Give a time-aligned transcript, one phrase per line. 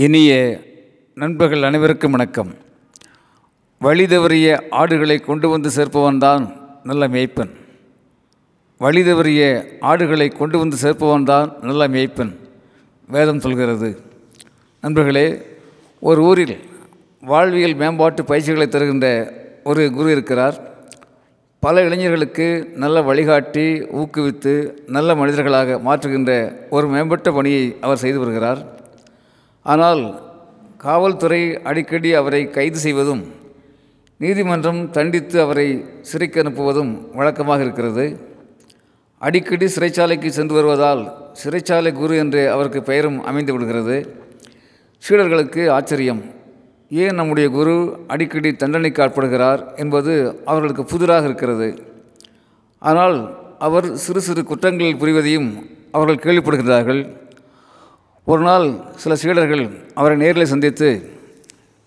[0.00, 0.60] இனிய
[1.14, 2.54] நண்பர்கள் அனைவருக்கும் வணக்கம்.
[3.78, 6.52] வழி தவறிய ஆடுகளை கொண்டு வந்து சேர்ப்பவன்தான்
[6.84, 7.50] நல்ல மேய்ப்பன்.
[8.78, 12.36] வழி தவறிய ஆடுகளை கொண்டு வந்து சேர்ப்பவன்தான் நல்ல மேய்ப்பன்.
[13.08, 14.00] வேதம் சொல்கிறது.
[14.80, 15.42] நண்பர்களே
[16.00, 16.58] ஒரு ஊரில்
[17.20, 19.32] வாழ்வியல் மேம்பாட்டு பயிற்சிகளை தருகின்ற
[19.64, 20.70] ஒரு குரு இருக்கிறார்.
[21.58, 28.79] பல இளைஞர்களுக்கு நல்ல வழிகாட்டி ஊக்குவித்து நல்ல மனிதர்களாக மாற்றுகின்ற ஒரு மேம்பட்ட பணியை அவர் செய்து வருகிறார்.
[29.62, 30.02] ஆனால்
[30.76, 33.22] காவல்துறை அடிக்கடி அவரை கைது செய்வதும்
[34.20, 38.04] நீதிமன்றம் தண்டித்து அவரை சிறைக்கு அனுப்புவதும் வழக்கமாக இருக்கிறது.
[39.18, 41.02] அடிக்கடி சிறைச்சாலைக்கு சென்று வருவதால்
[41.42, 43.96] சிறைச்சாலை குரு என்று அவருக்கு பெயரும் அமைந்து விடுகிறது.
[45.08, 46.22] சீடர்களுக்கு ஆச்சரியம்.
[46.90, 47.74] ஏன் நம்முடைய குரு
[48.06, 51.68] அடிக்கடி தண்டனைக்கு ஆட்படுகிறார் என்பது அவர்களுக்கு புதிராக இருக்கிறது.
[52.78, 53.16] ஆனால்
[53.58, 55.50] அவர் சிறு சிறு குற்றங்களில் புரிவதையும்
[55.92, 57.19] அவர்கள் கேள்விப்படுகிறார்கள்
[58.30, 58.66] ஒரு நாள்
[59.02, 59.62] சில சீடர்கள்
[60.00, 60.88] அவரை நேரில் சந்தித்து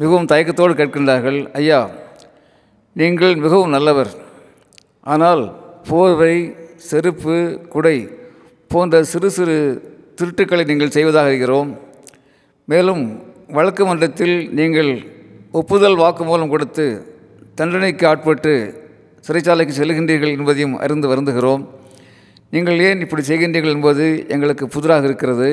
[0.00, 1.80] மிகவும் தயக்கத்தோடு கேட்கின்றார்கள் ஐயா
[3.00, 4.10] நீங்கள் மிகவும் நல்லவர்.
[5.12, 5.42] ஆனால்
[5.88, 6.34] போர்வை
[6.88, 7.36] செருப்பு
[7.74, 7.96] குடை
[8.72, 9.56] போன்ற சிறு சிறு
[10.18, 11.70] திருட்டுக்களை நீங்கள் செய்வதாக இருக்கிறோம்.
[12.72, 13.02] மேலும்
[13.58, 14.90] வழக்கு மன்றத்தில் நீங்கள்
[15.60, 16.86] ஒப்புதல் வாக்குமூலம் கொடுத்து
[17.60, 18.54] தண்டனைக்கு ஆட்பட்டு
[19.28, 21.62] சிறைச்சாலைக்கு செல்கின்றீர்கள் என்பதையும் அறிந்து வருந்துகிறோம்.
[22.54, 25.50] நீங்கள் ஏன் இப்படி செய்கின்றீர்கள் என்பது எங்களுக்கு புதிராக இருக்கிறது.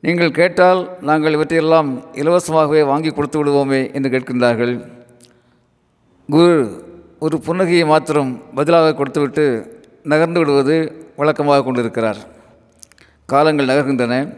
[0.00, 4.74] நீங்கள் கேட்டால் நாங்கள் இவற்றையெல்லாம் இலவசமாகவே வாங்கி கொடுத்து விடுவோமே என்று கேட்கின்றார்கள்.
[6.28, 6.84] குரு
[7.18, 9.44] ஒரு புன்னகையை மாத்திரம் பதிலாக கொடுத்துவிட்டு
[10.02, 12.16] நகர்ந்து விடுவது வழக்கமாக கொண்டிருக்கிறார்.
[13.26, 14.36] காலங்கள் நகர்கின்றன.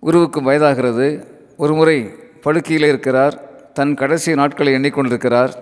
[0.00, 1.24] குருவுக்கு வயதாகிறது.
[1.56, 1.96] ஒரு முறை
[2.42, 3.34] படுக்கையில் இருக்கிறார்.
[3.72, 5.52] தன் கடைசி நாட்களை எண்ணிக்கொண்டிருக்கிறார்.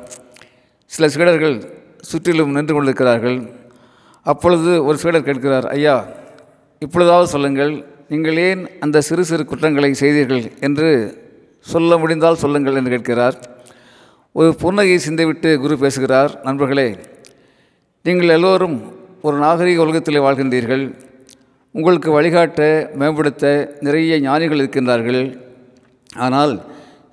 [0.87, 1.57] சில சீடர்கள்
[1.99, 3.39] சுற்றிலும் நின்று கொண்டிருக்கிறார்கள்.
[4.23, 6.07] அப்பொழுது ஒரு சீடர் கேட்கிறார் ஐயா
[6.79, 7.97] இப்பொழுதாவது சொல்லுங்கள்.
[8.13, 10.91] நீங்கள் ஏன் அந்த சிறு சிறு குற்றங்களை செய்தீர்கள் என்று
[11.73, 13.37] சொல்ல முடிந்தால் சொல்லுங்கள் என்று கேட்கிறார்.
[14.39, 16.87] ஒரு புன்னகையை சிந்திவிட்டு குரு பேசுகிறார் நண்பர்களே
[18.07, 18.77] நீங்கள் எல்லோரும்
[19.27, 20.85] ஒரு நாகரிக உலகத்தில் வாழ்கின்றீர்கள்.
[21.75, 22.61] உங்களுக்கு வழிகாட்ட
[23.01, 23.45] மேம்படுத்த
[23.87, 25.23] நிறைய ஞானிகள் இருக்கின்றார்கள்.
[26.27, 26.55] ஆனால்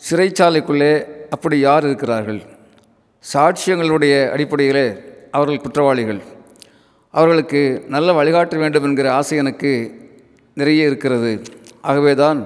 [0.08, 0.94] சிறைச்சாலைக்குள்ளே
[1.36, 2.41] அப்படி யார் இருக்கிறார்கள்?
[3.34, 4.88] சாட்சியங்களுடைய அடிப்படையிலே
[5.38, 6.24] அவர்கள் குற்றவாளிகள்.
[7.18, 7.62] அவர்களுக்கு
[7.97, 9.74] நல்ல வழிகாட்ட வேண்டும் என்கிற ஆசை எனக்கு
[10.58, 11.32] நிறைய இருக்கிறது.
[11.90, 12.40] ஆகவே தான்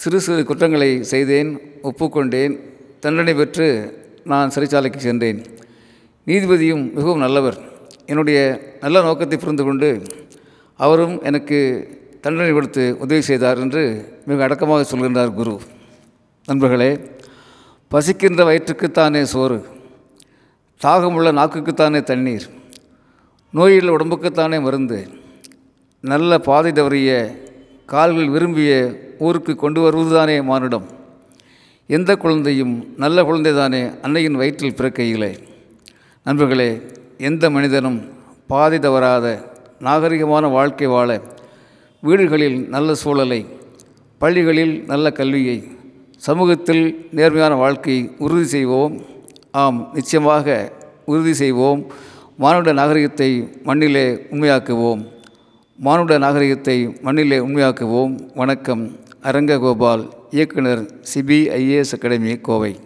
[0.00, 1.50] சிறு சிறு குற்றங்களை செய்தேன்
[1.88, 2.54] ஒப்புக்கொண்டேன்
[3.04, 3.66] தண்டனை பெற்று
[4.32, 5.40] நான் சிறைச்சாலைக்கு சென்றேன்.
[6.26, 7.58] நீதிபதியும் மிகவும் நல்லவர்.
[8.10, 8.38] என்னுடைய
[8.84, 9.90] நல்ல நோக்கத்தை புரிந்து கொண்டு
[10.80, 11.58] அவரும் எனக்கு
[12.24, 13.82] தண்டனை கொடுத்து உதவி செய்தார் என்று
[14.28, 15.54] மிக அடக்கமாக சொல்கின்றார் குரு.
[16.48, 16.90] நண்பர்களே
[17.90, 19.58] பசிக்கின்ற வயிற்றுக்குத்தானே சோறு
[20.80, 22.46] தாகமுள்ள நாக்குக்குத்தானே தண்ணீர்
[23.54, 24.98] நோயுள்ள உடம்புக்குத்தானே மருந்து
[26.10, 27.10] நல்ல பாதை தவறிய
[27.86, 28.72] கால்கள் விரும்பிய
[29.18, 30.84] ஊருக்கு கொண்டு வருவதுதானே மானிடம்.
[31.86, 35.38] எந்த குழந்தையும் நல்ல குழந்தை தானே அன்னையின் வயிற்றில் பிறக்கையிலே.
[36.24, 36.80] நண்பர்களே
[37.18, 37.98] எந்த மனிதனும்
[38.46, 41.20] பாதை தவறாத நாகரிகமான வாழ்க்கை வாழ
[42.00, 43.46] வீடுகளில் நல்ல சூழலை
[44.18, 45.58] பள்ளிகளில் நல்ல கல்வியை
[46.16, 49.00] சமூகத்தில் நேர்மையான வாழ்க்கை உறுதி செய்வோம்.
[49.50, 50.72] ஆம் நிச்சயமாக
[51.06, 51.86] உறுதி செய்வோம்.
[52.36, 53.30] மானுட நாகரிகத்தை
[53.62, 55.15] மண்ணிலே உண்மையாக்குவோம்.
[55.78, 58.20] மானுட நாகரிகத்தை மண்ணிலே உண்மையாக்குவோம்.
[58.34, 58.96] வணக்கம்.
[59.22, 62.76] அரங்ககோபால் இயக்குனர் சிபிஐஏஎஸ் அகாடமி கோவை.